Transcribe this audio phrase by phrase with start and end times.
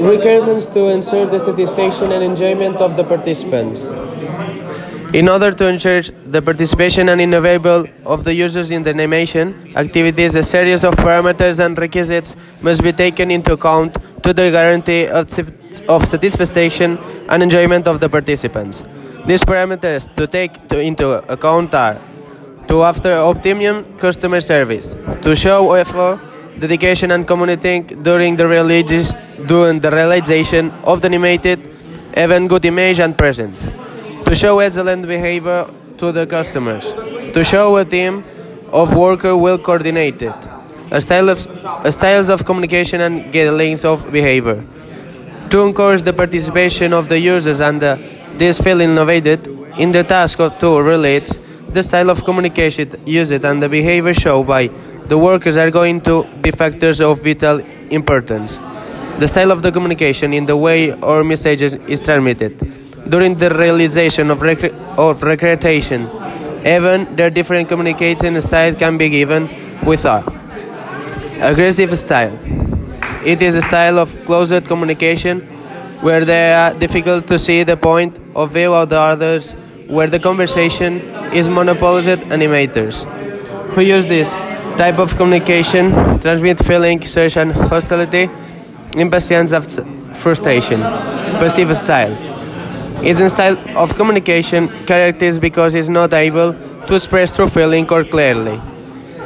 [0.00, 3.88] Requirements to ensure the satisfaction and enjoyment of the participants.
[5.12, 10.34] In order to ensure the participation and innovable of the users in the animation activities,
[10.34, 15.26] a series of parameters and requisites must be taken into account to the guarantee of,
[15.88, 16.98] of satisfaction
[17.28, 18.84] and enjoyment of the participants.
[19.26, 22.00] These parameters to take to, into account are
[22.68, 26.20] to offer optimum customer service, to show effort,
[26.58, 29.12] dedication and commitment during the release,
[29.46, 31.76] during the realization of the animated
[32.16, 33.68] even good image and presence,
[34.24, 36.92] to show excellent behavior to the customers,
[37.34, 38.24] to show a team
[38.72, 40.32] of worker well coordinated,
[40.90, 41.46] a style of
[41.84, 44.64] a styles of communication and guidelines of behavior,
[45.50, 47.98] to encourage the participation of the users and the,
[48.36, 49.46] this feel innovated
[49.78, 51.38] in the task of to relate
[51.68, 54.70] the style of communication used and the behavior shown by
[55.08, 57.60] the workers are going to be factors of vital
[57.90, 58.58] importance.
[59.18, 62.58] The style of the communication in the way our message is transmitted.
[63.08, 66.10] During the realization of, rec- of recreation,
[66.66, 69.48] even their different communicating style can be given
[69.84, 70.24] with a
[71.40, 72.36] aggressive style.
[73.24, 75.40] It is a style of closed communication
[76.00, 79.52] where they are difficult to see the point of view of the others,
[79.86, 81.00] where the conversation
[81.32, 83.04] is monopolized animators
[83.70, 84.34] who use this
[84.76, 87.02] type of communication transmit feeling,
[87.36, 88.30] and hostility,
[88.94, 89.66] impatience of
[90.16, 90.80] frustration,
[91.38, 92.14] perceived style.
[93.02, 96.54] It's a style of communication characterized because it's not able
[96.86, 98.60] to express through feeling or clearly.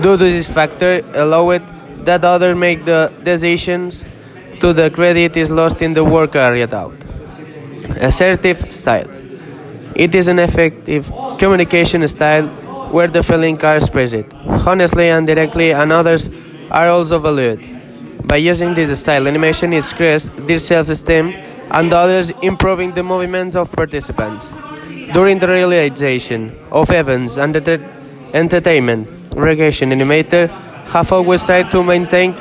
[0.00, 1.62] Due to this factor, allow it
[2.04, 4.04] that other make the decisions
[4.60, 6.94] to the credit is lost in the work carried out.
[8.00, 9.10] Assertive style.
[9.94, 12.48] It is an effective communication style
[12.90, 14.26] where the feelings are expressed,
[14.66, 16.28] honestly and directly, and others
[16.70, 17.60] are also valued.
[18.26, 21.34] By using this style, animation is increased their self-esteem
[21.72, 24.52] and others improving the movements of participants.
[25.12, 27.80] During the realization of events and the
[28.32, 30.48] entertainment, recreation animator
[30.88, 32.34] have always tried to maintain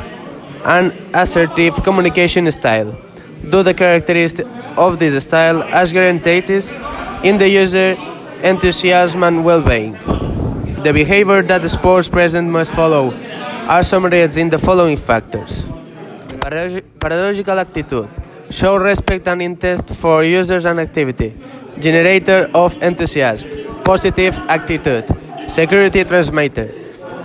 [0.66, 2.98] an assertive communication style.
[3.44, 6.50] Though the characteristics of this style as guaranteed
[7.24, 7.96] in the user
[8.46, 9.94] enthusiasm and well-being.
[10.86, 13.12] The behavior that the sports present must follow
[13.66, 15.66] are summarized in the following factors.
[16.40, 18.10] Paradoxical attitude.
[18.52, 21.36] Show respect and interest for users and activity.
[21.80, 23.50] Generator of enthusiasm.
[23.84, 25.10] Positive attitude.
[25.48, 26.70] Security transmitter.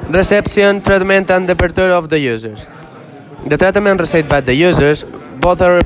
[0.09, 2.67] Reception, treatment, and departure of the users.
[3.47, 5.05] The treatment received by the users,
[5.39, 5.81] both are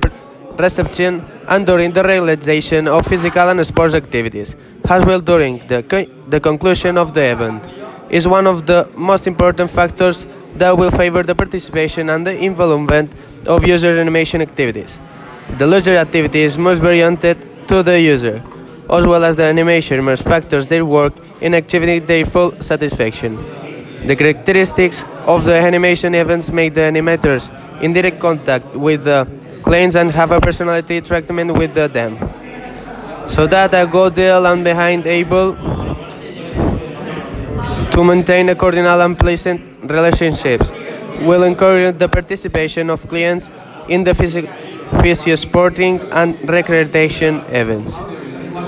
[0.59, 4.57] reception and during the realization of physical and sports activities,
[4.89, 7.65] as well during the, co- the conclusion of the event,
[8.11, 10.27] is one of the most important factors
[10.57, 13.13] that will favor the participation and the involvement
[13.47, 15.01] of user animation activities.
[15.59, 18.43] The leisure activities must be oriented to the user,
[18.91, 23.37] as well as the animation must factors their work in achieving their full satisfaction.
[24.07, 27.51] The characteristics of the animation events make the animators
[27.83, 29.27] in direct contact with the
[29.75, 32.17] and have a personality treatment with the, them.
[33.29, 35.55] So that I go deal and behind able
[37.91, 40.71] to maintain a cordial and pleasant relationships
[41.23, 43.51] will encourage the participation of clients
[43.89, 47.99] in the physio sporting and recreation events.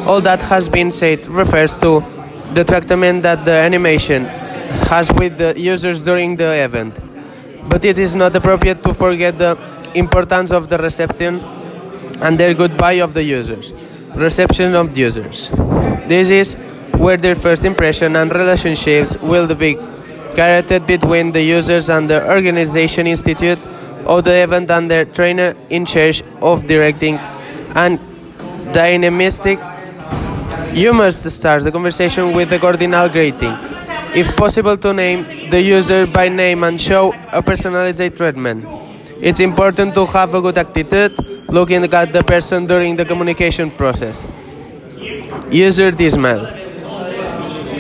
[0.09, 2.05] All that has been said refers to
[2.53, 4.25] the treatment that the animation
[4.91, 6.99] has with the users during the event.
[7.69, 11.41] But it is not appropriate to forget the importance of the reception
[12.21, 13.73] and their goodbye of the users.
[14.15, 15.51] Reception of users.
[16.09, 16.55] This is
[16.97, 19.77] where their first impression and relationships will be
[20.35, 23.59] created between the users and the organization institute
[24.07, 27.17] of the event and their trainer in charge of directing
[27.75, 27.99] and
[28.73, 29.59] dynamistic.
[30.75, 33.57] You must start the conversation with the cardinal greeting.
[34.15, 38.65] If possible, to name the user by name and show a personalized treatment.
[39.21, 41.19] It's important to have a good attitude
[41.49, 44.29] looking at the person during the communication process.
[45.51, 46.47] User dismal.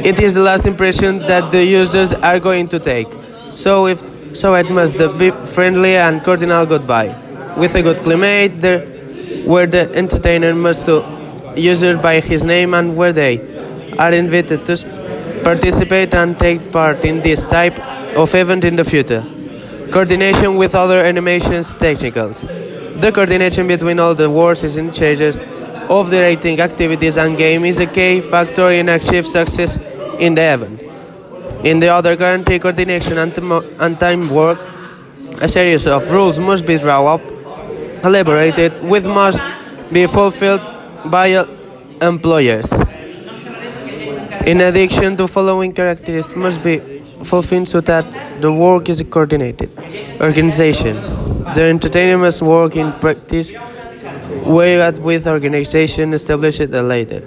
[0.04, 3.08] It is the last impression that the users are going to take.
[3.50, 4.02] So if
[4.36, 7.14] so it must be friendly and cordial goodbye.
[7.56, 8.86] With a good climate there
[9.44, 11.04] where the entertainer must to
[11.56, 13.40] users by his name and where they
[13.98, 17.78] are invited to participate and take part in this type
[18.16, 19.24] of event in the future.
[19.90, 22.42] Coordination with other animations technicals.
[22.42, 25.38] The coordination between all the works in charges
[25.88, 29.78] of the rating activities and game is a key factor in achieving success
[30.18, 30.82] in the event.
[31.64, 33.36] In the other guarantee coordination and,
[33.80, 34.58] and time work
[35.40, 37.20] A series of rules must be drawn up,
[38.02, 39.38] elaborated, which must
[39.92, 40.62] be fulfilled
[41.10, 41.44] by uh,
[42.00, 42.72] employers.
[44.46, 48.04] In addition, the following characteristics must be fulfilled so that
[48.40, 49.70] the work is a coordinated.
[50.20, 50.96] Organization.
[51.54, 53.54] The entertainer must work in practice
[54.44, 57.20] whereas with organization established later.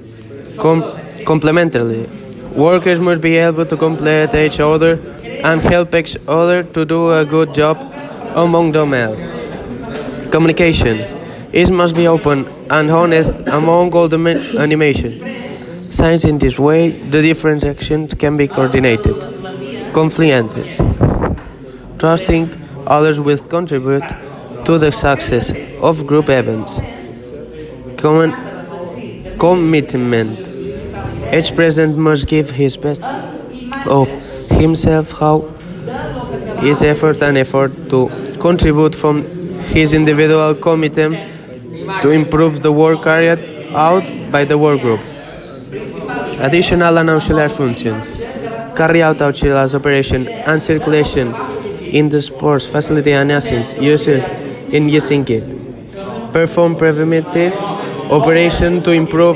[0.58, 0.84] Com-
[1.26, 2.08] complementarily,
[2.56, 5.00] workers must be able to complete each other
[5.44, 7.78] and help each other to do a good job
[8.36, 9.16] among them all.
[10.32, 11.00] Communication.
[11.52, 14.20] It must be open and honest among all the
[14.60, 15.92] animation.
[15.92, 19.39] Since in this way, the different actions can be coordinated.
[20.00, 20.78] Confluences.
[21.98, 22.46] Trusting
[22.88, 24.08] others will contribute
[24.64, 26.80] to the success of group events.
[27.98, 28.32] Common
[29.38, 30.40] commitment.
[31.34, 33.04] Each president must give his best
[34.00, 34.08] of
[34.52, 35.42] himself, how
[36.62, 38.08] his effort and effort to
[38.40, 39.26] contribute from
[39.76, 41.16] his individual commitment
[42.04, 45.02] to improve the work carried out by the work group.
[46.40, 48.16] Additional and auxiliary functions
[48.80, 51.36] carry out auxiliary operation and circulation
[52.00, 54.08] in the sports facility and assets used
[54.78, 55.44] in using it.
[56.32, 57.54] Perform preventive
[58.10, 59.36] operation to improve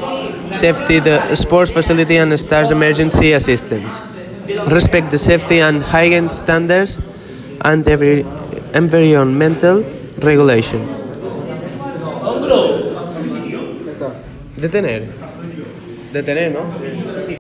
[0.56, 3.94] safety the sports facility and stars emergency assistance.
[4.78, 7.00] Respect the safety and hygiene standards
[7.68, 8.26] and every
[8.74, 9.84] environmental
[10.30, 10.82] regulation.
[14.56, 15.02] Detener.
[16.14, 17.03] Detener, ¿no?